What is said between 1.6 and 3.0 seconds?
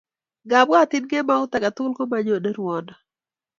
tukul ko manyone rwondo.